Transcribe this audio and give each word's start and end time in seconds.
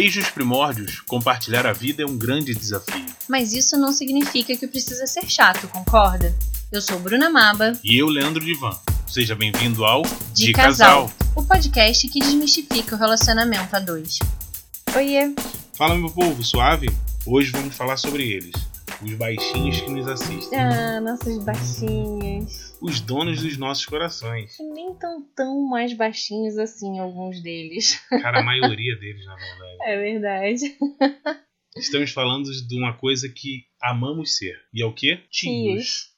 Desde 0.00 0.20
os 0.20 0.30
primórdios, 0.30 1.00
compartilhar 1.00 1.66
a 1.66 1.72
vida 1.72 2.04
é 2.04 2.06
um 2.06 2.16
grande 2.16 2.54
desafio. 2.54 3.04
Mas 3.28 3.52
isso 3.52 3.76
não 3.76 3.92
significa 3.92 4.56
que 4.56 4.68
precisa 4.68 5.08
ser 5.08 5.28
chato, 5.28 5.66
concorda? 5.66 6.32
Eu 6.70 6.80
sou 6.80 7.00
Bruna 7.00 7.28
Maba. 7.28 7.72
E 7.82 7.98
eu, 7.98 8.06
Leandro 8.06 8.44
Divan. 8.44 8.78
Seja 9.08 9.34
bem-vindo 9.34 9.84
ao 9.84 10.02
De, 10.32 10.52
Casal, 10.52 11.10
o 11.34 11.42
podcast 11.42 12.06
que 12.06 12.20
desmistifica 12.20 12.94
o 12.94 12.98
relacionamento 12.98 13.74
a 13.74 13.80
dois. 13.80 14.20
Oiê! 14.94 15.34
Fala, 15.76 15.96
meu 15.96 16.10
povo, 16.10 16.44
suave? 16.44 16.88
Hoje 17.26 17.50
vamos 17.50 17.74
falar 17.74 17.96
sobre 17.96 18.22
eles, 18.22 18.52
os 19.02 19.14
baixinhos 19.14 19.80
que 19.80 19.90
nos 19.90 20.08
assistem. 20.08 20.58
Ah, 20.58 21.00
nossos 21.00 21.44
baixinhos. 21.44 22.76
Os 22.80 23.00
donos 23.00 23.42
dos 23.42 23.56
nossos 23.56 23.86
corações. 23.86 24.56
Que 24.56 24.62
nem 24.62 24.94
tão 24.94 25.22
tão 25.34 25.68
mais 25.68 25.92
baixinhos 25.92 26.58
assim, 26.58 26.98
alguns 26.98 27.42
deles. 27.42 28.00
Cara, 28.08 28.40
a 28.40 28.42
maioria 28.44 28.96
deles, 28.96 29.24
na 29.24 29.36
verdade. 29.36 29.78
É 29.82 29.96
verdade. 29.96 30.76
Estamos 31.76 32.10
falando 32.10 32.50
de 32.50 32.78
uma 32.78 32.92
coisa 32.92 33.28
que 33.28 33.64
amamos 33.80 34.36
ser. 34.36 34.58
E 34.74 34.82
é 34.82 34.86
o 34.86 34.92
quê? 34.92 35.20
Tios. 35.30 36.08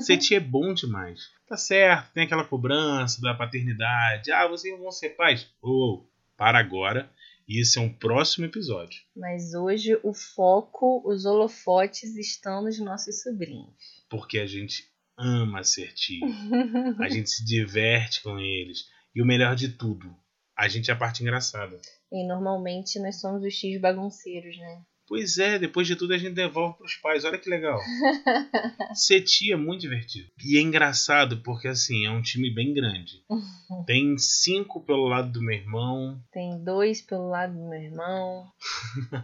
Ser 0.00 0.18
tio 0.18 0.36
é 0.36 0.40
bom 0.40 0.74
demais. 0.74 1.32
Tá 1.48 1.56
certo, 1.56 2.12
tem 2.12 2.24
aquela 2.24 2.44
cobrança 2.44 3.20
da 3.20 3.34
paternidade. 3.34 4.32
Ah, 4.32 4.48
vocês 4.48 4.76
vão 4.78 4.90
ser 4.90 5.10
pais. 5.10 5.48
Ou, 5.62 6.00
oh, 6.00 6.08
para 6.36 6.58
agora. 6.58 7.10
Isso 7.46 7.78
é 7.78 7.82
um 7.82 7.92
próximo 7.92 8.46
episódio. 8.46 9.00
Mas 9.14 9.54
hoje 9.54 9.98
o 10.02 10.14
foco, 10.14 11.02
os 11.06 11.24
holofotes 11.26 12.16
estão 12.16 12.62
nos 12.62 12.78
nossos 12.78 13.22
sobrinhos. 13.22 13.74
Porque 14.08 14.38
a 14.38 14.46
gente 14.46 14.84
ama 15.18 15.62
ser 15.62 15.92
tio. 15.92 16.26
a 17.00 17.08
gente 17.08 17.30
se 17.30 17.44
diverte 17.44 18.22
com 18.22 18.38
eles. 18.38 18.86
E 19.14 19.22
o 19.22 19.26
melhor 19.26 19.54
de 19.54 19.68
tudo, 19.68 20.14
a 20.56 20.68
gente 20.68 20.90
é 20.90 20.94
a 20.94 20.96
parte 20.96 21.22
engraçada. 21.22 21.78
E 22.10 22.26
normalmente 22.26 22.98
nós 23.00 23.20
somos 23.20 23.42
os 23.42 23.54
tios 23.54 23.80
bagunceiros, 23.80 24.56
né? 24.56 24.82
Pois 25.06 25.38
é, 25.38 25.58
depois 25.58 25.86
de 25.86 25.96
tudo 25.96 26.14
a 26.14 26.18
gente 26.18 26.34
devolve 26.34 26.78
pros 26.78 26.94
pais. 26.96 27.24
Olha 27.24 27.38
que 27.38 27.50
legal. 27.50 27.78
Ser 28.94 29.22
tia 29.22 29.54
é 29.54 29.56
muito 29.56 29.82
divertido. 29.82 30.28
E 30.42 30.56
é 30.56 30.60
engraçado 30.60 31.42
porque, 31.42 31.68
assim, 31.68 32.06
é 32.06 32.10
um 32.10 32.22
time 32.22 32.52
bem 32.52 32.72
grande. 32.72 33.22
Tem 33.86 34.16
cinco 34.16 34.80
pelo 34.84 35.06
lado 35.06 35.30
do 35.30 35.42
meu 35.42 35.54
irmão. 35.54 36.20
Tem 36.32 36.62
dois 36.64 37.02
pelo 37.02 37.28
lado 37.28 37.52
do 37.52 37.68
meu 37.68 37.80
irmão. 37.80 38.46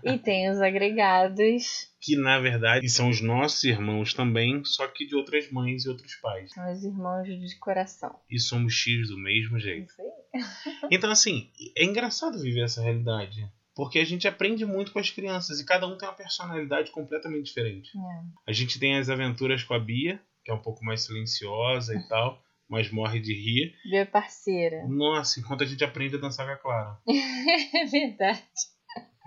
e 0.05 0.19
tem 0.19 0.51
os 0.51 0.61
agregados. 0.61 1.89
Que 2.01 2.17
na 2.17 2.39
verdade 2.39 2.89
são 2.89 3.11
os 3.11 3.21
nossos 3.21 3.63
irmãos 3.65 4.15
também, 4.15 4.65
só 4.65 4.87
que 4.87 5.07
de 5.07 5.15
outras 5.15 5.51
mães 5.51 5.85
e 5.85 5.89
outros 5.89 6.15
pais. 6.17 6.51
São 6.53 6.73
os 6.73 6.83
irmãos 6.83 7.27
de 7.27 7.59
coração. 7.59 8.19
E 8.31 8.39
somos 8.39 8.75
tios 8.75 9.09
do 9.09 9.19
mesmo 9.19 9.59
jeito. 9.59 9.93
Isso 9.93 10.01
aí. 10.03 10.89
Então, 10.91 11.11
assim, 11.11 11.51
é 11.77 11.85
engraçado 11.85 12.41
viver 12.41 12.65
essa 12.65 12.83
realidade. 12.83 13.47
Porque 13.81 13.99
a 13.99 14.05
gente 14.05 14.29
aprende 14.29 14.67
muito 14.67 14.93
com 14.93 14.99
as 14.99 15.09
crianças 15.09 15.59
e 15.59 15.65
cada 15.65 15.87
um 15.87 15.97
tem 15.97 16.07
uma 16.07 16.15
personalidade 16.15 16.91
completamente 16.91 17.47
diferente. 17.47 17.91
É. 17.97 18.51
A 18.51 18.53
gente 18.53 18.79
tem 18.79 18.99
as 18.99 19.09
aventuras 19.09 19.65
com 19.65 19.73
a 19.73 19.79
Bia, 19.79 20.21
que 20.45 20.51
é 20.51 20.55
um 20.55 20.61
pouco 20.61 20.85
mais 20.85 21.01
silenciosa 21.01 21.95
e 21.95 22.07
tal, 22.07 22.45
mas 22.69 22.91
morre 22.91 23.21
de 23.21 23.33
rir. 23.33 23.75
Bia 23.83 24.05
parceira. 24.05 24.87
Nossa, 24.87 25.41
enquanto 25.41 25.65
a 25.65 25.67
gente 25.67 25.83
aprende 25.83 26.17
a 26.17 26.19
dançar 26.19 26.45
com 26.45 26.53
a 26.53 26.57
Clara. 26.59 26.99
é 27.09 27.87
verdade. 27.87 28.43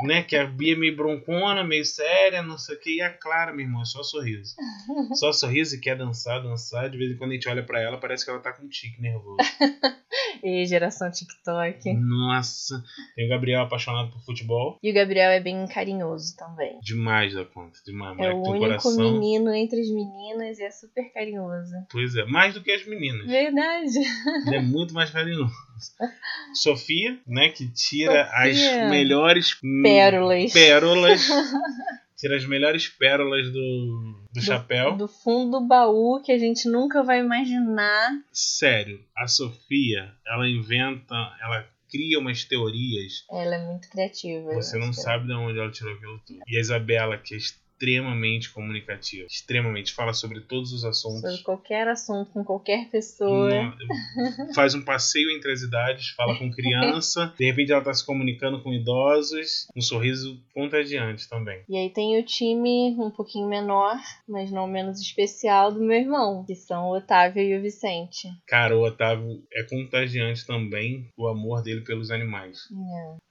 Né? 0.01 0.23
Que 0.23 0.35
a 0.35 0.45
Bia 0.45 0.73
é 0.73 0.75
meio 0.75 0.95
broncona, 0.95 1.63
meio 1.63 1.85
séria, 1.85 2.41
não 2.41 2.57
sei 2.57 2.75
o 2.75 2.79
que. 2.79 2.97
E 2.97 3.01
a 3.01 3.09
Clara, 3.11 3.53
meu 3.53 3.65
irmão, 3.65 3.81
é 3.81 3.85
só 3.85 4.03
sorriso. 4.03 4.55
Só 5.13 5.31
sorriso 5.31 5.75
e 5.75 5.79
quer 5.79 5.95
dançar, 5.95 6.41
dançar. 6.41 6.89
De 6.89 6.97
vez 6.97 7.11
em 7.11 7.17
quando 7.17 7.31
a 7.31 7.33
gente 7.35 7.47
olha 7.47 7.63
pra 7.63 7.79
ela, 7.79 7.97
parece 7.97 8.25
que 8.25 8.31
ela 8.31 8.39
tá 8.39 8.51
com 8.51 8.65
um 8.65 8.69
tique 8.69 9.01
nervoso. 9.01 9.37
E 10.43 10.65
geração 10.65 11.09
TikTok. 11.09 11.93
Nossa. 11.93 12.83
Tem 13.15 13.25
o 13.25 13.29
Gabriel 13.29 13.61
apaixonado 13.61 14.11
por 14.11 14.21
futebol. 14.25 14.77
E 14.83 14.91
o 14.91 14.93
Gabriel 14.93 15.31
é 15.31 15.39
bem 15.39 15.65
carinhoso 15.67 16.35
também. 16.35 16.79
Demais 16.81 17.33
da 17.33 17.45
conta. 17.45 17.79
Demais. 17.85 18.19
É 18.19 18.33
o 18.33 18.41
único 18.41 18.59
coração. 18.59 18.97
menino 18.97 19.53
entre 19.53 19.79
as 19.79 19.89
meninas 19.89 20.59
e 20.59 20.63
é 20.63 20.71
super 20.71 21.11
carinhoso. 21.13 21.71
Pois 21.89 22.15
é, 22.15 22.25
mais 22.25 22.53
do 22.53 22.61
que 22.61 22.71
as 22.71 22.85
meninas. 22.85 23.25
Verdade. 23.25 23.99
Ele 24.45 24.55
é 24.57 24.61
muito 24.61 24.93
mais 24.93 25.09
carinhoso. 25.11 25.53
Sofia, 26.53 27.19
né, 27.25 27.49
que 27.49 27.67
tira 27.71 28.25
Sofia. 28.25 28.83
as 28.85 28.89
melhores 28.91 29.57
Pérolas. 29.83 30.53
pérolas. 30.53 31.27
tira 32.23 32.37
as 32.37 32.45
melhores 32.45 32.87
pérolas 32.87 33.51
do, 33.51 34.15
do, 34.33 34.41
chapéu. 34.41 34.95
Do 34.95 35.09
fundo 35.09 35.59
do 35.59 35.67
baú 35.67 36.21
que 36.23 36.31
a 36.31 36.37
gente 36.37 36.69
nunca 36.69 37.03
vai 37.03 37.19
imaginar. 37.19 38.11
Sério, 38.31 39.03
a 39.17 39.27
Sofia, 39.27 40.09
ela 40.25 40.47
inventa, 40.47 41.15
ela 41.41 41.67
cria 41.91 42.17
umas 42.17 42.45
teorias. 42.45 43.25
Ela 43.29 43.55
é 43.55 43.65
muito 43.65 43.89
criativa. 43.89 44.53
Você 44.53 44.77
não 44.77 44.89
acho 44.89 44.97
que 44.97 45.03
sabe 45.03 45.27
de 45.27 45.33
onde 45.33 45.59
ela 45.59 45.69
tirou 45.69 45.93
aquilo 45.93 46.19
tudo. 46.25 46.39
E 46.47 46.57
a 46.57 46.61
Isabela, 46.61 47.17
que 47.17 47.35
é 47.35 47.37
extremamente 47.83 48.49
comunicativa, 48.51 49.25
extremamente, 49.29 49.93
fala 49.93 50.13
sobre 50.13 50.39
todos 50.41 50.71
os 50.71 50.85
assuntos. 50.85 51.21
Sobre 51.21 51.43
qualquer 51.43 51.87
assunto, 51.87 52.31
com 52.31 52.43
qualquer 52.43 52.89
pessoa. 52.89 53.49
No- 53.49 54.53
faz 54.55 54.73
um 54.73 54.81
passeio 54.81 55.29
entre 55.35 55.51
as 55.51 55.61
idades, 55.61 56.09
fala 56.11 56.37
com 56.37 56.49
criança, 56.49 57.33
de 57.37 57.45
repente 57.45 57.71
ela 57.71 57.83
tá 57.83 57.93
se 57.93 58.05
comunicando 58.05 58.61
com 58.61 58.73
idosos, 58.73 59.67
um 59.75 59.81
sorriso 59.81 60.39
contagiante 60.53 61.27
também. 61.27 61.61
E 61.67 61.77
aí 61.77 61.89
tem 61.89 62.17
o 62.19 62.23
time 62.25 62.95
um 62.97 63.11
pouquinho 63.11 63.47
menor, 63.49 63.97
mas 64.27 64.49
não 64.51 64.65
menos 64.67 65.01
especial, 65.01 65.71
do 65.71 65.81
meu 65.81 65.97
irmão, 65.97 66.45
que 66.45 66.55
são 66.55 66.85
o 66.85 66.97
Otávio 66.97 67.41
e 67.43 67.57
o 67.57 67.61
Vicente. 67.61 68.29
Cara, 68.47 68.77
o 68.77 68.83
Otávio 68.85 69.43
é 69.53 69.63
contagiante 69.63 70.45
também 70.45 71.09
o 71.17 71.27
amor 71.27 71.61
dele 71.61 71.81
pelos 71.81 72.11
animais. 72.11 72.59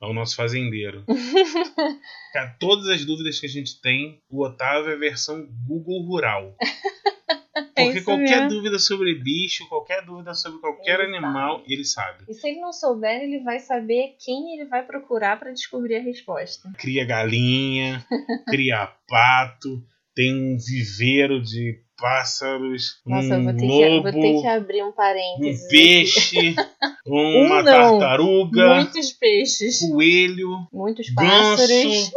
É. 0.01 0.07
É 0.07 0.11
o 0.11 0.13
nosso 0.13 0.37
fazendeiro. 0.37 1.05
Cara, 2.33 2.57
todas 2.59 2.89
as 2.89 3.05
dúvidas 3.05 3.39
que 3.39 3.47
a 3.47 3.49
gente 3.49 3.81
tem, 3.81 4.19
o 4.31 4.42
Otávio 4.43 4.91
é 4.91 4.95
a 4.95 4.99
versão 4.99 5.47
Google 5.67 6.03
Rural. 6.07 6.55
É 7.75 7.85
Porque 7.85 7.99
isso 7.99 8.07
qualquer 8.07 8.43
mesmo. 8.43 8.49
dúvida 8.49 8.79
sobre 8.79 9.15
bicho, 9.15 9.69
qualquer 9.69 10.05
dúvida 10.05 10.35
sobre 10.35 10.59
qualquer 10.61 11.01
Ele 11.01 11.17
animal, 11.17 11.63
ele 11.67 11.85
sabe. 11.85 12.25
E 12.29 12.33
se 12.35 12.49
ele 12.49 12.61
não 12.61 12.73
souber, 12.73 13.23
ele 13.23 13.41
vai 13.41 13.61
saber 13.61 14.17
quem 14.19 14.55
ele 14.55 14.67
vai 14.67 14.85
procurar 14.85 15.39
para 15.39 15.53
descobrir 15.53 15.97
a 15.97 16.03
resposta. 16.03 16.71
Cria 16.79 17.05
galinha, 17.05 18.05
cria 18.49 18.87
pato, 19.09 19.83
tem 20.15 20.35
um 20.35 20.57
viveiro 20.59 21.43
de 21.43 21.81
pássaros, 21.97 23.01
Nossa, 23.07 23.39
um 23.39 23.45
vou 23.45 23.53
ter, 23.53 23.61
que, 23.61 23.67
lobo, 23.67 24.09
um 24.09 24.89
um 24.89 25.69
peixe, 25.71 26.55
uma 27.07 27.61
Um 27.61 27.63
não, 27.63 27.65
tartaruga, 27.65 28.75
Muitos 28.75 29.13
peixes. 29.13 29.79
coelho, 29.89 30.67
Muitos 30.73 31.09
pássaros. 31.15 32.11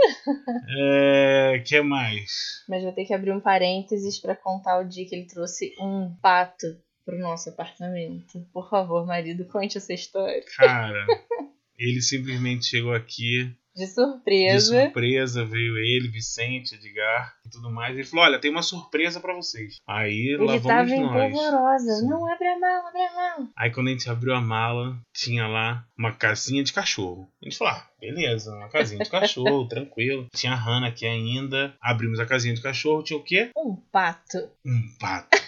é, 0.78 1.62
que 1.66 1.80
mais? 1.82 2.32
Mas 2.68 2.84
vou 2.84 2.92
ter 2.92 3.06
que 3.06 3.14
abrir 3.14 3.32
um 3.32 3.40
parênteses 3.40 4.20
para 4.20 4.36
contar 4.36 4.80
o 4.80 4.88
dia 4.88 5.08
que 5.08 5.16
ele 5.16 5.28
trouxe 5.28 5.72
um 5.80 6.16
pato 6.22 6.66
pro 7.06 7.20
nosso 7.20 7.50
apartamento. 7.50 8.44
Por 8.52 8.68
favor, 8.70 9.06
marido, 9.06 9.46
conte 9.46 9.78
essa 9.78 9.94
história. 9.94 10.44
Cara, 10.58 11.06
ele 11.78 12.02
simplesmente 12.02 12.66
chegou 12.66 12.94
aqui 12.94 13.56
De 13.76 13.86
de 13.86 13.92
surpresa. 13.92 14.84
surpresa, 14.84 15.46
veio 15.46 15.78
ele, 15.78 16.08
Vicente, 16.08 16.76
Edgar 16.76 17.36
e 17.46 17.50
tudo 17.50 17.70
mais. 17.70 17.94
Ele 17.96 18.06
falou: 18.06 18.26
Olha, 18.26 18.40
tem 18.40 18.50
uma 18.50 18.62
surpresa 18.62 19.20
pra 19.20 19.34
vocês. 19.34 19.76
Aí 19.88 20.36
lá 20.40 20.54
Ele 20.54 20.60
vamos 20.60 20.64
tava 20.64 20.84
nós. 20.86 21.34
empolvorosa. 21.34 21.96
Sim. 21.96 22.08
Não, 22.08 22.32
abre 22.32 22.48
a 22.48 22.60
mala, 22.60 22.88
abre 22.90 23.02
a 23.02 23.14
mala. 23.14 23.50
Aí 23.58 23.72
quando 23.72 23.88
a 23.88 23.92
gente 23.92 24.10
abriu 24.10 24.34
a 24.34 24.42
mala, 24.42 24.98
tinha 25.14 25.48
lá 25.48 25.86
uma 25.98 26.12
casinha 26.14 26.64
de 26.64 26.72
cachorro. 26.72 27.28
A 27.42 27.46
gente 27.46 27.58
falou, 27.58 27.74
ah, 27.74 27.88
beleza, 28.00 28.56
uma 28.56 28.70
casinha 28.70 29.04
de 29.04 29.10
cachorro, 29.10 29.68
tranquilo. 29.70 30.28
Tinha 30.34 30.54
a 30.54 30.56
Hannah 30.56 30.88
aqui 30.88 31.06
ainda. 31.06 31.76
Abrimos 31.82 32.20
a 32.20 32.26
casinha 32.26 32.54
de 32.54 32.62
cachorro, 32.62 33.04
tinha 33.04 33.20
o 33.20 33.24
quê? 33.24 33.50
Um 33.58 33.76
pato. 33.92 34.38
Um 34.66 34.82
pato. 35.00 35.45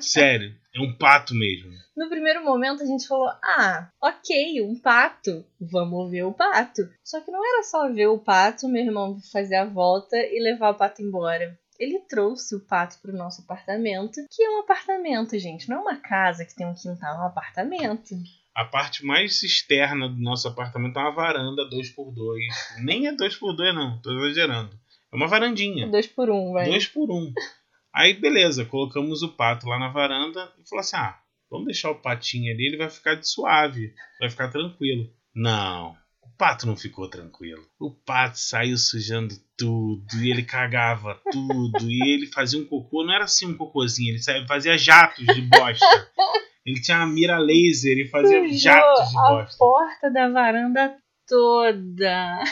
Sério, 0.00 0.54
é 0.74 0.80
um 0.80 0.92
pato 0.96 1.34
mesmo. 1.34 1.72
No 1.96 2.08
primeiro 2.08 2.44
momento 2.44 2.82
a 2.82 2.86
gente 2.86 3.06
falou: 3.08 3.28
ah, 3.42 3.90
ok, 4.00 4.62
um 4.62 4.78
pato, 4.78 5.44
vamos 5.60 6.10
ver 6.10 6.24
o 6.24 6.32
pato. 6.32 6.82
Só 7.02 7.20
que 7.20 7.30
não 7.30 7.44
era 7.44 7.62
só 7.64 7.92
ver 7.92 8.06
o 8.06 8.18
pato, 8.18 8.68
meu 8.68 8.84
irmão 8.84 9.18
fazer 9.32 9.56
a 9.56 9.64
volta 9.64 10.16
e 10.16 10.40
levar 10.40 10.70
o 10.70 10.74
pato 10.74 11.02
embora. 11.02 11.58
Ele 11.78 12.00
trouxe 12.00 12.56
o 12.56 12.60
pato 12.60 12.98
pro 13.00 13.16
nosso 13.16 13.42
apartamento, 13.42 14.20
que 14.30 14.42
é 14.42 14.50
um 14.50 14.60
apartamento, 14.60 15.38
gente, 15.38 15.68
não 15.68 15.78
é 15.78 15.80
uma 15.80 15.96
casa 15.96 16.44
que 16.44 16.54
tem 16.54 16.66
um 16.66 16.74
quintal, 16.74 17.16
é 17.16 17.18
um 17.20 17.26
apartamento. 17.26 18.14
A 18.54 18.64
parte 18.64 19.06
mais 19.06 19.40
externa 19.44 20.08
do 20.08 20.20
nosso 20.20 20.48
apartamento 20.48 20.98
é 20.98 21.02
uma 21.02 21.14
varanda 21.14 21.68
2x2. 21.70 22.38
Nem 22.82 23.06
é 23.06 23.12
2x2, 23.14 23.72
não, 23.72 24.00
tô 24.02 24.10
exagerando. 24.10 24.76
É 25.12 25.16
uma 25.16 25.28
varandinha. 25.28 25.86
Dois 25.86 26.08
por 26.08 26.28
um, 26.28 26.52
vai. 26.52 26.66
Dois 26.68 26.86
por 26.86 27.10
um. 27.10 27.32
Aí, 27.98 28.14
beleza, 28.14 28.64
colocamos 28.64 29.24
o 29.24 29.30
pato 29.30 29.66
lá 29.66 29.76
na 29.76 29.88
varanda 29.88 30.52
e 30.56 30.68
falou 30.68 30.82
assim: 30.82 30.94
ah, 30.94 31.18
vamos 31.50 31.66
deixar 31.66 31.90
o 31.90 31.96
patinho 31.96 32.54
ali, 32.54 32.64
ele 32.68 32.76
vai 32.76 32.88
ficar 32.88 33.16
de 33.16 33.28
suave, 33.28 33.92
vai 34.20 34.30
ficar 34.30 34.46
tranquilo. 34.52 35.10
Não, 35.34 35.96
o 36.22 36.28
pato 36.38 36.64
não 36.64 36.76
ficou 36.76 37.10
tranquilo. 37.10 37.66
O 37.76 37.90
pato 37.90 38.38
saiu 38.38 38.78
sujando 38.78 39.34
tudo, 39.56 40.06
e 40.22 40.30
ele 40.30 40.44
cagava 40.44 41.20
tudo, 41.32 41.90
e 41.90 42.14
ele 42.14 42.28
fazia 42.28 42.60
um 42.60 42.66
cocô, 42.66 43.04
não 43.04 43.12
era 43.12 43.24
assim 43.24 43.46
um 43.46 43.56
cocôzinho, 43.56 44.14
ele 44.14 44.46
fazia 44.46 44.78
jatos 44.78 45.26
de 45.26 45.42
bosta. 45.42 45.84
Ele 46.64 46.80
tinha 46.80 46.98
uma 46.98 47.06
mira 47.06 47.36
laser 47.38 47.98
e 47.98 48.06
fazia 48.06 48.42
Sujou 48.42 48.58
jatos 48.58 49.10
de 49.10 49.18
a 49.18 49.22
bosta. 49.22 49.58
porta 49.58 50.10
da 50.12 50.28
varanda 50.28 50.96
toda. 51.28 52.42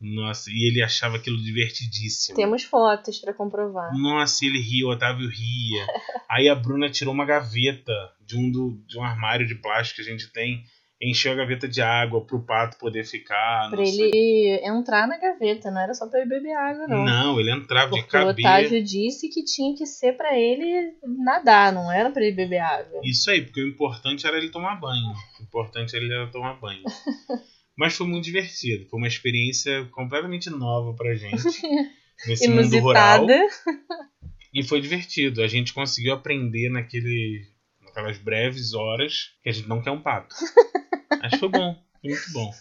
Nossa, 0.00 0.50
e 0.50 0.68
ele 0.68 0.82
achava 0.82 1.16
aquilo 1.16 1.40
divertidíssimo. 1.40 2.36
Temos 2.36 2.64
fotos 2.64 3.18
pra 3.18 3.32
comprovar. 3.32 3.96
Nossa, 3.96 4.44
ele 4.44 4.60
ria, 4.60 4.86
o 4.86 4.90
Otávio 4.90 5.28
ria. 5.28 5.86
Aí 6.28 6.48
a 6.48 6.54
Bruna 6.54 6.90
tirou 6.90 7.14
uma 7.14 7.24
gaveta 7.24 7.92
de 8.20 8.36
um, 8.36 8.50
do, 8.50 8.82
de 8.86 8.98
um 8.98 9.04
armário 9.04 9.46
de 9.46 9.54
plástico 9.54 10.02
que 10.02 10.08
a 10.08 10.10
gente 10.10 10.32
tem, 10.32 10.64
encheu 11.00 11.32
a 11.32 11.36
gaveta 11.36 11.68
de 11.68 11.80
água 11.80 12.24
pro 12.24 12.44
pato 12.44 12.78
poder 12.78 13.04
ficar. 13.04 13.70
Pra 13.70 13.84
sei. 13.84 14.10
ele 14.12 14.60
entrar 14.64 15.06
na 15.06 15.18
gaveta, 15.18 15.70
não 15.70 15.80
era 15.80 15.94
só 15.94 16.08
pra 16.08 16.20
ele 16.20 16.28
beber 16.28 16.54
água, 16.54 16.86
não. 16.88 17.04
Não, 17.04 17.40
ele 17.40 17.52
entrava 17.52 17.92
de 17.92 18.00
Porque 18.02 18.16
o 18.16 18.26
cabeça. 18.26 18.48
Otávio 18.48 18.82
disse 18.82 19.28
que 19.28 19.44
tinha 19.44 19.76
que 19.76 19.86
ser 19.86 20.16
pra 20.16 20.36
ele 20.36 20.94
nadar, 21.24 21.72
não 21.72 21.90
era 21.90 22.10
pra 22.10 22.22
ele 22.22 22.34
beber 22.34 22.58
água. 22.58 23.00
Isso 23.04 23.30
aí, 23.30 23.42
porque 23.42 23.62
o 23.62 23.68
importante 23.68 24.26
era 24.26 24.36
ele 24.36 24.50
tomar 24.50 24.76
banho. 24.80 25.12
O 25.38 25.42
importante 25.42 25.94
era 25.94 26.04
ele 26.04 26.30
tomar 26.32 26.54
banho. 26.54 26.82
Mas 27.76 27.94
foi 27.94 28.06
muito 28.06 28.24
divertido. 28.24 28.86
Foi 28.88 28.98
uma 28.98 29.08
experiência 29.08 29.86
completamente 29.92 30.50
nova 30.50 30.94
pra 30.94 31.14
gente. 31.14 31.36
Nesse 32.26 32.48
mundo 32.48 32.78
rural. 32.78 33.26
E 34.52 34.62
foi 34.62 34.80
divertido. 34.80 35.42
A 35.42 35.48
gente 35.48 35.72
conseguiu 35.72 36.12
aprender 36.12 36.68
naquele, 36.68 37.46
naquelas 37.80 38.18
breves 38.18 38.74
horas 38.74 39.32
que 39.42 39.48
a 39.48 39.52
gente 39.52 39.68
não 39.68 39.82
quer 39.82 39.90
um 39.90 40.02
pato. 40.02 40.34
Mas 41.22 41.38
foi 41.38 41.48
bom. 41.48 41.82
Foi 42.00 42.10
muito 42.10 42.32
bom. 42.32 42.52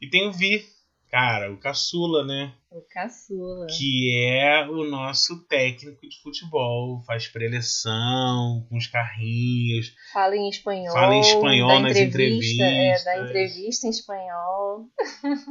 E 0.00 0.08
tem 0.08 0.28
o 0.28 0.32
Vi. 0.32 0.62
Cara, 1.10 1.52
o 1.52 1.56
caçula, 1.56 2.24
né? 2.24 2.52
O 2.70 2.82
caçula. 2.92 3.66
Que 3.78 4.12
é 4.28 4.68
o 4.68 4.84
nosso 4.84 5.46
técnico 5.48 6.06
de 6.08 6.20
futebol. 6.20 7.00
Faz 7.06 7.26
preleção 7.28 8.66
com 8.68 8.76
os 8.76 8.86
carrinhos. 8.86 9.94
Fala 10.12 10.36
em 10.36 10.48
espanhol. 10.48 10.92
Fala 10.92 11.14
em 11.14 11.20
espanhol 11.20 11.80
nas 11.80 11.96
entrevista, 11.96 12.62
É, 12.64 12.68
entrevistas. 12.68 13.04
dá 13.04 13.24
entrevista 13.24 13.86
em 13.86 13.90
espanhol. 13.90 14.86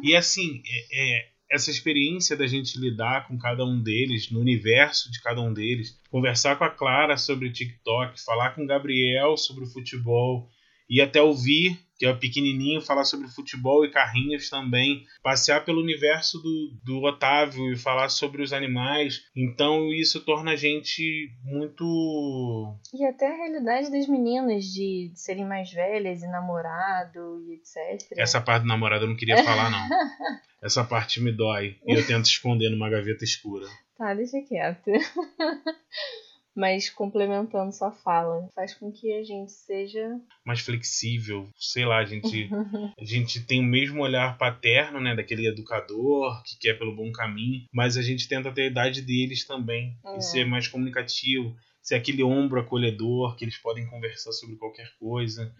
E 0.04 0.16
assim, 0.16 0.62
é- 0.68 1.18
é, 1.20 1.26
essa 1.52 1.72
experiência 1.72 2.36
da 2.36 2.48
gente 2.48 2.78
lidar 2.80 3.28
com 3.28 3.38
cada 3.38 3.64
um 3.64 3.82
deles, 3.82 4.30
no 4.32 4.40
universo 4.40 5.12
de 5.12 5.22
cada 5.22 5.42
um 5.42 5.54
deles, 5.54 6.00
conversar 6.12 6.58
com 6.58 6.64
a 6.64 6.70
Clara 6.70 7.18
sobre 7.18 7.48
o 7.48 7.54
TikTok, 7.54 8.22
falar 8.24 8.52
com 8.56 8.64
o 8.64 8.68
Gabriel 8.68 9.38
sobre 9.38 9.64
o 9.64 9.68
futebol, 9.68 10.50
e 10.90 11.02
até 11.02 11.22
ouvir, 11.22 11.80
que 11.98 12.06
é 12.06 12.12
o 12.12 12.20
pequenininho, 12.20 12.82
falar 12.82 13.06
sobre 13.06 13.28
futebol 13.28 13.86
e 13.86 13.92
carrinhos 13.92 14.50
também, 14.50 15.06
passear 15.24 15.64
pelo 15.64 15.82
universo 15.82 16.40
do, 16.40 16.74
do 16.84 17.04
Otávio 17.04 17.72
e 17.72 17.78
falar 17.78 18.10
sobre 18.10 18.42
os 18.42 18.52
animais. 18.52 19.24
Então 19.36 19.94
isso 19.94 20.22
torna 20.22 20.52
a 20.52 20.56
gente 20.56 21.32
muito 21.44 22.76
E 22.94 23.06
até 23.06 23.28
a 23.28 23.36
realidade 23.36 23.92
das 23.92 24.08
meninas 24.08 24.66
de 24.66 25.12
serem 25.16 25.46
mais 25.46 25.72
velhas 25.72 26.22
e 26.22 26.28
namorado 26.28 27.42
e 27.48 27.54
etc. 27.54 28.12
Essa 28.18 28.42
parte 28.42 28.64
do 28.64 28.68
namorado 28.68 29.06
eu 29.06 29.10
não 29.10 29.16
queria 29.16 29.44
falar, 29.44 29.70
não. 29.70 29.88
Essa 30.62 30.84
parte 30.84 31.22
me 31.22 31.32
dói. 31.32 31.78
E 31.86 31.94
eu 31.94 32.06
tento 32.06 32.26
esconder 32.26 32.70
numa 32.70 32.90
gaveta 32.90 33.24
escura. 33.24 33.68
Tá, 33.98 34.14
deixa 34.14 34.42
quieto. 34.42 34.92
Mas 36.56 36.90
complementando 36.90 37.74
sua 37.74 37.92
fala, 37.92 38.48
faz 38.56 38.74
com 38.74 38.92
que 38.92 39.12
a 39.14 39.24
gente 39.24 39.52
seja. 39.52 40.20
Mais 40.46 40.62
flexível, 40.62 41.50
sei 41.58 41.86
lá, 41.86 41.98
a 41.98 42.06
gente, 42.06 42.50
a 42.98 43.04
gente 43.04 43.46
tem 43.46 43.60
o 43.60 43.64
mesmo 43.64 44.02
olhar 44.02 44.38
paterno, 44.38 45.02
né? 45.02 45.14
Daquele 45.14 45.48
educador 45.48 46.42
que 46.44 46.58
quer 46.58 46.78
pelo 46.78 46.96
bom 46.96 47.12
caminho, 47.12 47.66
mas 47.74 47.98
a 47.98 48.02
gente 48.02 48.28
tenta 48.28 48.52
ter 48.54 48.64
a 48.64 48.68
idade 48.68 49.02
deles 49.02 49.46
também. 49.46 49.98
É. 50.06 50.18
E 50.18 50.22
ser 50.22 50.46
mais 50.46 50.68
comunicativo. 50.68 51.56
Ser 51.82 51.96
aquele 51.96 52.24
ombro 52.24 52.60
acolhedor 52.60 53.36
que 53.36 53.46
eles 53.46 53.58
podem 53.58 53.86
conversar 53.86 54.32
sobre 54.32 54.56
qualquer 54.56 54.90
coisa. 54.98 55.54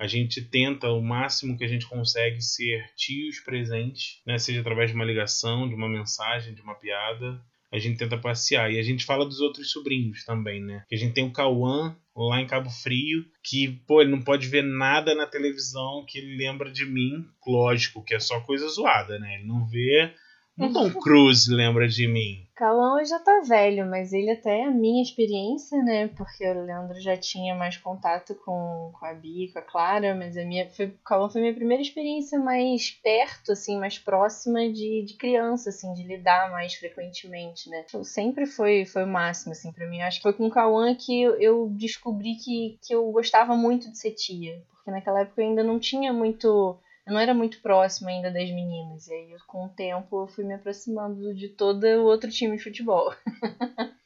A 0.00 0.06
gente 0.08 0.42
tenta 0.42 0.88
o 0.88 1.00
máximo 1.00 1.56
que 1.56 1.62
a 1.62 1.68
gente 1.68 1.86
consegue 1.86 2.40
ser 2.42 2.90
tios 2.96 3.38
presentes, 3.38 4.20
né? 4.26 4.36
Seja 4.36 4.62
através 4.62 4.90
de 4.90 4.96
uma 4.96 5.04
ligação, 5.04 5.68
de 5.68 5.74
uma 5.74 5.88
mensagem, 5.88 6.54
de 6.54 6.60
uma 6.60 6.74
piada. 6.74 7.40
A 7.72 7.78
gente 7.78 7.98
tenta 7.98 8.18
passear. 8.18 8.72
E 8.72 8.78
a 8.78 8.82
gente 8.82 9.04
fala 9.04 9.24
dos 9.24 9.40
outros 9.40 9.70
sobrinhos 9.70 10.24
também, 10.24 10.62
né? 10.62 10.84
Que 10.88 10.94
a 10.94 10.98
gente 10.98 11.14
tem 11.14 11.24
o 11.24 11.32
Cauã 11.32 11.96
lá 12.16 12.40
em 12.40 12.46
Cabo 12.46 12.68
Frio, 12.68 13.24
que, 13.42 13.80
pô, 13.86 14.00
ele 14.00 14.10
não 14.10 14.20
pode 14.20 14.48
ver 14.48 14.62
nada 14.62 15.14
na 15.14 15.26
televisão 15.26 16.04
que 16.06 16.18
ele 16.18 16.36
lembra 16.36 16.70
de 16.70 16.84
mim. 16.84 17.24
Lógico 17.46 18.04
que 18.04 18.14
é 18.14 18.20
só 18.20 18.40
coisa 18.40 18.68
zoada, 18.68 19.18
né? 19.18 19.36
Ele 19.36 19.46
não 19.46 19.64
vê. 19.66 20.12
O 20.58 20.72
Tom 20.72 20.90
Cruise 21.00 21.52
lembra 21.52 21.88
de 21.88 22.06
mim. 22.06 22.46
Cauã 22.60 23.02
já 23.02 23.18
tá 23.18 23.40
velho, 23.40 23.88
mas 23.88 24.12
ele 24.12 24.30
até 24.30 24.60
é 24.60 24.64
a 24.66 24.70
minha 24.70 25.02
experiência, 25.02 25.82
né? 25.82 26.08
Porque 26.08 26.46
o 26.46 26.62
Leandro 26.62 27.00
já 27.00 27.16
tinha 27.16 27.54
mais 27.54 27.78
contato 27.78 28.34
com, 28.34 28.92
com 28.92 29.06
a 29.06 29.14
Bia, 29.14 29.50
com 29.50 29.58
a 29.58 29.62
Clara, 29.62 30.14
mas 30.14 30.36
a 30.36 30.44
minha. 30.44 30.68
Foi, 30.68 30.94
Cauã 31.02 31.30
foi 31.30 31.40
a 31.40 31.44
minha 31.44 31.54
primeira 31.54 31.82
experiência 31.82 32.38
mais 32.38 32.90
perto, 32.90 33.52
assim, 33.52 33.78
mais 33.78 33.98
próxima 33.98 34.70
de, 34.70 35.02
de 35.06 35.14
criança, 35.14 35.70
assim, 35.70 35.94
de 35.94 36.02
lidar 36.02 36.50
mais 36.50 36.74
frequentemente, 36.74 37.70
né? 37.70 37.82
Então, 37.88 38.04
sempre 38.04 38.44
foi, 38.44 38.84
foi 38.84 39.04
o 39.04 39.08
máximo, 39.08 39.52
assim, 39.52 39.72
pra 39.72 39.88
mim. 39.88 40.02
Acho 40.02 40.18
que 40.18 40.24
foi 40.24 40.34
com 40.34 40.46
o 40.46 40.50
Cauã 40.50 40.94
que 40.94 41.22
eu, 41.22 41.40
eu 41.40 41.68
descobri 41.70 42.34
que, 42.34 42.78
que 42.82 42.94
eu 42.94 43.10
gostava 43.10 43.56
muito 43.56 43.90
de 43.90 43.96
ser 43.96 44.10
tia. 44.10 44.62
Porque 44.74 44.90
naquela 44.90 45.20
época 45.20 45.40
eu 45.40 45.48
ainda 45.48 45.64
não 45.64 45.78
tinha 45.78 46.12
muito. 46.12 46.78
Eu 47.06 47.12
não 47.14 47.20
era 47.20 47.34
muito 47.34 47.60
próxima 47.60 48.10
ainda 48.10 48.30
das 48.30 48.50
meninas. 48.50 49.08
E 49.08 49.12
aí, 49.12 49.36
com 49.46 49.66
o 49.66 49.68
tempo, 49.68 50.22
eu 50.22 50.26
fui 50.28 50.44
me 50.44 50.54
aproximando 50.54 51.34
de 51.34 51.48
todo 51.48 51.84
o 51.84 52.04
outro 52.04 52.30
time 52.30 52.56
de 52.56 52.62
futebol. 52.62 53.14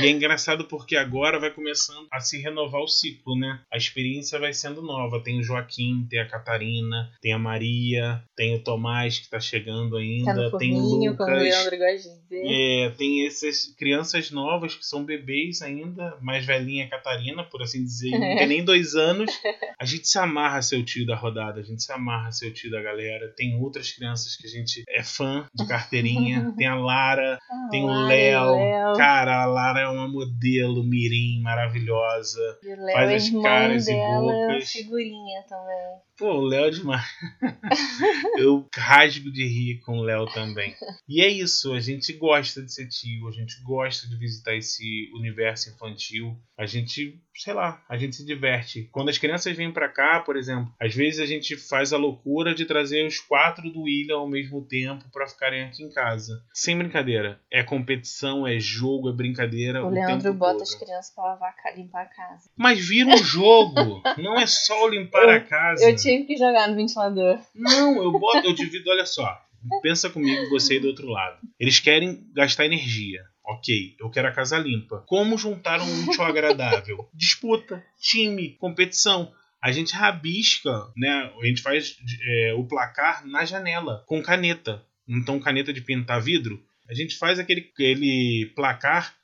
E 0.00 0.06
é 0.06 0.10
engraçado 0.10 0.64
porque 0.64 0.96
agora 0.96 1.38
vai 1.38 1.50
começando 1.50 2.06
a 2.12 2.20
se 2.20 2.40
renovar 2.40 2.80
o 2.80 2.88
ciclo, 2.88 3.38
né? 3.38 3.60
A 3.72 3.76
experiência 3.76 4.38
vai 4.38 4.52
sendo 4.52 4.82
nova. 4.82 5.22
Tem 5.22 5.38
o 5.38 5.42
Joaquim, 5.42 6.06
tem 6.08 6.20
a 6.20 6.28
Catarina, 6.28 7.10
tem 7.20 7.32
a 7.32 7.38
Maria, 7.38 8.22
tem 8.36 8.54
o 8.54 8.62
Tomás 8.62 9.18
que 9.18 9.30
tá 9.30 9.40
chegando 9.40 9.96
ainda, 9.96 10.34
Tá 10.34 10.34
no 10.34 10.58
tem 10.58 10.72
o 10.72 10.80
forninho, 10.80 11.16
como 11.16 11.30
o 11.30 11.34
Lucas. 11.34 11.42
Leandro 11.42 11.78
gosta 11.78 12.08
de 12.10 12.22
dizer. 12.22 12.42
É, 12.44 12.90
tem 12.90 13.26
essas 13.26 13.74
crianças 13.78 14.30
novas 14.30 14.74
que 14.74 14.84
são 14.84 15.04
bebês 15.04 15.62
ainda, 15.62 16.16
mais 16.20 16.44
velhinha 16.44 16.86
a 16.86 16.88
Catarina, 16.90 17.44
por 17.44 17.62
assim 17.62 17.82
dizer, 17.82 18.10
não 18.10 18.36
tem 18.36 18.46
nem 18.46 18.64
dois 18.64 18.94
anos. 18.94 19.30
A 19.78 19.84
gente 19.84 20.08
se 20.08 20.18
amarra 20.18 20.60
o 20.72 20.82
tio 20.82 21.06
da 21.06 21.16
rodada, 21.16 21.60
a 21.60 21.62
gente 21.62 21.82
se 21.82 21.92
amarra 21.92 22.30
o 22.30 22.50
tio 22.50 22.70
da 22.70 22.82
galera. 22.82 23.32
Tem 23.36 23.56
outras 23.60 23.92
crianças 23.92 24.36
que 24.36 24.46
a 24.46 24.50
gente 24.50 24.84
é 24.88 25.02
fã 25.02 25.46
de 25.54 25.66
carteirinha. 25.66 26.52
tem 26.56 26.66
a 26.66 26.74
Lara, 26.74 27.38
tem 27.70 27.84
o 27.84 27.86
Lara. 27.86 28.06
Léo. 28.06 28.96
Cara, 28.96 29.42
a 29.42 29.46
Lara 29.46 29.85
é 29.86 29.90
uma 29.90 30.08
modelo 30.08 30.84
mirim 30.84 31.40
maravilhosa. 31.40 32.58
E 32.62 32.72
o 32.72 32.84
Léo 32.84 32.94
faz 32.94 33.10
é 33.10 33.16
as 33.16 33.42
caras 33.42 33.88
e 33.88 33.92
dela, 33.92 34.32
bocas. 34.32 34.70
figurinha 34.70 35.42
também. 35.48 36.00
Pô, 36.18 36.32
o 36.32 36.44
Léo 36.44 36.66
é 36.66 36.70
demais. 36.70 37.06
Eu 38.38 38.66
rasgo 38.74 39.30
de 39.30 39.46
rir 39.46 39.80
com 39.80 39.98
o 39.98 40.02
Léo 40.02 40.26
também. 40.26 40.74
E 41.08 41.20
é 41.20 41.28
isso, 41.28 41.72
a 41.72 41.80
gente 41.80 42.12
gosta 42.14 42.62
de 42.62 42.72
ser 42.72 42.88
tio, 42.88 43.28
a 43.28 43.32
gente 43.32 43.62
gosta 43.62 44.08
de 44.08 44.16
visitar 44.16 44.54
esse 44.54 45.10
universo 45.14 45.70
infantil. 45.70 46.36
A 46.56 46.64
gente, 46.64 47.20
sei 47.36 47.54
lá, 47.54 47.82
a 47.88 47.96
gente 47.96 48.16
se 48.16 48.24
diverte. 48.24 48.88
Quando 48.92 49.08
as 49.08 49.18
crianças 49.18 49.56
vêm 49.56 49.70
pra 49.72 49.88
cá, 49.88 50.20
por 50.20 50.36
exemplo, 50.36 50.72
às 50.80 50.94
vezes 50.94 51.20
a 51.20 51.26
gente 51.26 51.56
faz 51.56 51.92
a 51.92 51.96
loucura 51.96 52.54
de 52.54 52.64
trazer 52.64 53.06
os 53.06 53.18
quatro 53.18 53.70
do 53.70 53.82
William 53.82 54.16
ao 54.16 54.28
mesmo 54.28 54.62
tempo 54.62 55.04
pra 55.12 55.26
ficarem 55.26 55.64
aqui 55.64 55.82
em 55.82 55.90
casa. 55.90 56.42
Sem 56.52 56.76
brincadeira. 56.76 57.40
É 57.50 57.62
competição, 57.62 58.46
é 58.46 58.58
jogo, 58.58 59.10
é 59.10 59.12
brincadeira. 59.12 59.84
O 59.84 59.88
o 59.88 59.90
Leandro 59.90 60.32
bota 60.34 60.54
todo. 60.54 60.62
as 60.62 60.74
crianças 60.74 61.14
pra 61.14 61.24
lavar, 61.24 61.54
limpar 61.76 62.02
a 62.02 62.06
casa. 62.06 62.50
Mas 62.56 62.86
vira 62.86 63.10
um 63.10 63.18
jogo. 63.18 64.02
Não 64.18 64.38
é 64.38 64.46
só 64.46 64.86
limpar 64.88 65.28
a 65.28 65.40
casa. 65.40 65.84
Eu 65.84 65.94
tive 65.96 66.24
que 66.24 66.36
jogar 66.36 66.68
no 66.68 66.76
ventilador. 66.76 67.38
Não, 67.54 68.02
eu 68.02 68.12
boto, 68.12 68.46
eu 68.46 68.52
divido, 68.54 68.90
olha 68.90 69.06
só. 69.06 69.40
Pensa 69.82 70.08
comigo, 70.08 70.48
você 70.48 70.74
aí 70.74 70.80
do 70.80 70.88
outro 70.88 71.08
lado. 71.08 71.38
Eles 71.58 71.80
querem 71.80 72.24
gastar 72.32 72.66
energia. 72.66 73.22
Ok, 73.46 73.94
eu 74.00 74.10
quero 74.10 74.26
a 74.26 74.32
casa 74.32 74.58
limpa. 74.58 75.04
Como 75.06 75.38
juntar 75.38 75.80
um 75.80 76.04
útil 76.04 76.24
agradável? 76.24 77.08
Disputa, 77.14 77.84
time, 78.00 78.56
competição. 78.56 79.32
A 79.62 79.70
gente 79.70 79.94
rabisca, 79.94 80.92
né? 80.96 81.32
A 81.40 81.46
gente 81.46 81.62
faz 81.62 81.96
é, 82.22 82.54
o 82.54 82.64
placar 82.64 83.24
na 83.24 83.44
janela, 83.44 84.04
com 84.06 84.20
caneta. 84.20 84.84
Então, 85.08 85.38
caneta 85.38 85.72
de 85.72 85.80
pintar 85.80 86.20
vidro. 86.20 86.60
A 86.88 86.94
gente 86.94 87.16
faz 87.16 87.38
aquele, 87.38 87.70
aquele 87.72 88.52
placar 88.56 89.14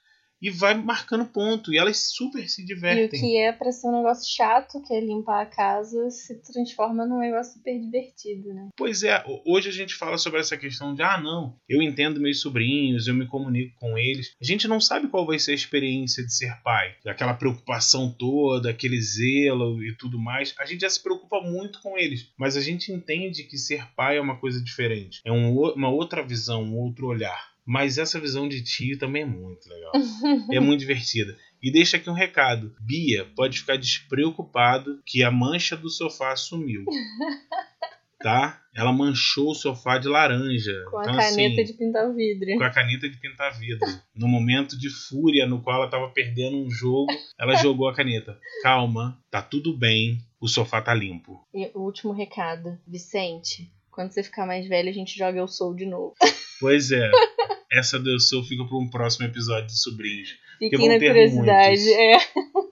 e 0.42 0.50
vai 0.50 0.74
marcando 0.74 1.24
ponto. 1.24 1.72
E 1.72 1.78
elas 1.78 1.98
super 2.12 2.46
se 2.48 2.60
E 2.60 2.64
o 2.64 2.66
divertem. 2.66 3.20
que 3.20 3.36
é 3.38 3.52
pra 3.52 3.70
ser 3.70 3.86
um 3.88 3.96
negócio 3.98 4.28
chato, 4.28 4.82
que 4.82 4.92
é 4.92 5.00
limpar 5.00 5.42
a 5.42 5.46
casa, 5.46 6.10
se 6.10 6.42
transforma 6.42 7.06
num 7.06 7.20
negócio 7.20 7.54
super 7.54 7.78
divertido, 7.78 8.52
né? 8.52 8.68
Pois 8.76 9.02
é, 9.04 9.22
ho- 9.26 9.40
hoje 9.46 9.68
a 9.68 9.72
gente 9.72 9.94
fala 9.94 10.18
sobre 10.18 10.40
essa 10.40 10.56
questão 10.56 10.94
de, 10.94 11.02
ah, 11.02 11.20
não, 11.20 11.56
eu 11.68 11.80
entendo 11.80 12.20
meus 12.20 12.40
sobrinhos, 12.40 13.06
eu 13.06 13.14
me 13.14 13.26
comunico 13.26 13.74
com 13.78 13.96
eles. 13.96 14.34
A 14.40 14.44
gente 14.44 14.66
não 14.66 14.80
sabe 14.80 15.08
qual 15.08 15.24
vai 15.24 15.38
ser 15.38 15.52
a 15.52 15.54
experiência 15.54 16.24
de 16.24 16.34
ser 16.34 16.52
pai, 16.64 16.94
aquela 17.06 17.34
preocupação 17.34 18.10
toda, 18.18 18.70
aquele 18.70 19.00
zelo 19.00 19.82
e 19.84 19.94
tudo 19.96 20.18
mais. 20.18 20.54
A 20.58 20.64
gente 20.64 20.80
já 20.80 20.90
se 20.90 21.02
preocupa 21.02 21.40
muito 21.40 21.80
com 21.80 21.96
eles, 21.96 22.32
mas 22.36 22.56
a 22.56 22.60
gente 22.60 22.90
entende 22.92 23.44
que 23.44 23.56
ser 23.56 23.86
pai 23.94 24.16
é 24.16 24.20
uma 24.20 24.38
coisa 24.40 24.60
diferente, 24.62 25.20
é 25.24 25.30
um 25.30 25.52
uma 25.52 25.90
outra 25.90 26.22
visão, 26.26 26.62
um 26.64 26.78
outro 26.78 27.06
olhar. 27.06 27.51
Mas 27.64 27.98
essa 27.98 28.20
visão 28.20 28.48
de 28.48 28.62
tio 28.62 28.98
também 28.98 29.22
é 29.22 29.26
muito 29.26 29.68
legal. 29.68 29.92
é 30.50 30.60
muito 30.60 30.80
divertida. 30.80 31.36
E 31.62 31.70
deixa 31.70 31.96
aqui 31.96 32.10
um 32.10 32.14
recado: 32.14 32.74
Bia 32.80 33.26
pode 33.36 33.60
ficar 33.60 33.76
despreocupado 33.76 35.00
que 35.06 35.22
a 35.22 35.30
mancha 35.30 35.76
do 35.76 35.88
sofá 35.88 36.34
sumiu. 36.34 36.84
tá? 38.22 38.60
Ela 38.74 38.92
manchou 38.92 39.50
o 39.50 39.54
sofá 39.54 39.98
de 39.98 40.08
laranja. 40.08 40.72
Com 40.90 40.98
a 40.98 41.02
então, 41.02 41.16
caneta 41.16 41.60
assim, 41.60 41.72
de 41.72 41.72
pintar 41.74 42.14
vidro. 42.14 42.56
com 42.56 42.64
a 42.64 42.70
caneta 42.70 43.08
de 43.08 43.16
pintar 43.18 43.58
vidro. 43.58 43.86
No 44.14 44.26
momento 44.26 44.78
de 44.78 44.88
fúria 44.88 45.46
no 45.46 45.60
qual 45.60 45.82
ela 45.82 45.90
tava 45.90 46.08
perdendo 46.08 46.56
um 46.56 46.70
jogo, 46.70 47.12
ela 47.38 47.56
jogou 47.56 47.88
a 47.88 47.94
caneta. 47.94 48.38
Calma, 48.62 49.20
tá 49.30 49.42
tudo 49.42 49.76
bem, 49.76 50.18
o 50.40 50.48
sofá 50.48 50.80
tá 50.80 50.94
limpo. 50.94 51.46
E 51.52 51.70
o 51.74 51.80
último 51.80 52.12
recado. 52.12 52.78
Vicente, 52.86 53.70
quando 53.90 54.12
você 54.12 54.22
ficar 54.22 54.46
mais 54.46 54.66
velho, 54.66 54.88
a 54.88 54.92
gente 54.92 55.18
joga 55.18 55.38
Eu 55.38 55.48
Sou 55.48 55.74
de 55.74 55.84
novo. 55.84 56.14
Pois 56.58 56.90
é. 56.92 57.10
Essa 57.72 57.98
do 57.98 58.10
Eu 58.10 58.20
Sou 58.20 58.44
fica 58.44 58.64
para 58.64 58.76
um 58.76 58.86
próximo 58.86 59.24
episódio 59.24 59.68
de 59.68 59.78
Sobrinhos. 59.78 60.34
Fiquem 60.58 60.88
na 60.88 60.98
ter 60.98 61.08
curiosidade. 61.08 61.80
muitos. 61.80 61.86
É. 61.86 62.18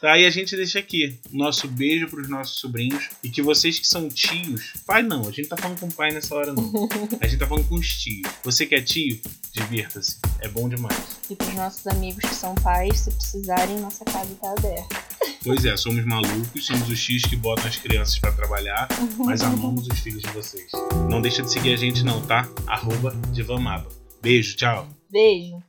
Tá, 0.00 0.16
e 0.16 0.24
a 0.24 0.30
gente 0.30 0.54
deixa 0.54 0.78
aqui 0.78 1.18
nosso 1.32 1.66
beijo 1.66 2.06
pros 2.06 2.28
nossos 2.28 2.60
sobrinhos. 2.60 3.08
E 3.20 3.28
que 3.28 3.42
vocês 3.42 3.80
que 3.80 3.86
são 3.86 4.08
tios. 4.08 4.72
Pai 4.86 5.02
não, 5.02 5.26
a 5.26 5.32
gente 5.32 5.48
tá 5.48 5.56
falando 5.56 5.80
com 5.80 5.90
pai 5.90 6.12
nessa 6.12 6.36
hora 6.36 6.52
não. 6.52 6.88
A 7.20 7.26
gente 7.26 7.40
tá 7.40 7.48
falando 7.48 7.68
com 7.68 7.74
os 7.74 7.98
tios. 7.98 8.22
Você 8.44 8.64
que 8.64 8.76
é 8.76 8.80
tio, 8.80 9.20
divirta-se. 9.52 10.18
É 10.38 10.46
bom 10.46 10.68
demais. 10.68 11.18
E 11.28 11.34
pros 11.34 11.52
nossos 11.54 11.84
amigos 11.88 12.22
que 12.22 12.32
são 12.32 12.54
pais, 12.54 12.96
se 13.00 13.10
precisarem, 13.10 13.80
nossa 13.80 14.04
casa 14.04 14.32
tá 14.36 14.52
aberta. 14.52 15.04
Pois 15.42 15.64
é, 15.64 15.76
somos 15.76 16.04
malucos, 16.04 16.64
somos 16.64 16.88
os 16.88 17.04
tios 17.04 17.24
que 17.24 17.34
botam 17.34 17.66
as 17.66 17.76
crianças 17.76 18.20
pra 18.20 18.30
trabalhar, 18.30 18.86
mas 19.18 19.42
amamos 19.42 19.88
os 19.88 19.98
filhos 19.98 20.22
de 20.22 20.30
vocês. 20.30 20.70
Não 21.10 21.20
deixa 21.20 21.42
de 21.42 21.50
seguir 21.50 21.74
a 21.74 21.76
gente 21.76 22.04
não, 22.04 22.24
tá? 22.24 22.48
Arroba 22.68 23.10
Divamaba. 23.32 23.97
Beijo, 24.20 24.56
tchau. 24.56 24.88
Beijo. 25.10 25.67